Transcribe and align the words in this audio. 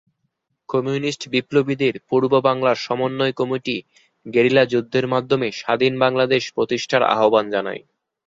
Communist 0.69 1.23
বিপ্লবীদের 1.29 1.95
পূর্ব 2.09 2.31
বাংলা 2.41 2.71
সমন্বয় 2.85 3.33
committee 3.33 3.75
guerrilla 4.25 4.63
যুদ্ধের 4.65 5.05
মাধ্যমে 5.07 5.47
স্বাধীন 5.53 5.93
বাংলাদেশ 6.03 6.43
প্রতিষ্ঠার 6.55 7.03
আহবান 7.13 7.45
জানায়। 7.49 7.81